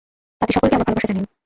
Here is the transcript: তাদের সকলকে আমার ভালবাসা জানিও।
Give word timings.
তাদের 0.41 0.53
সকলকে 0.53 0.75
আমার 0.75 0.87
ভালবাসা 0.87 1.07
জানিও। 1.09 1.27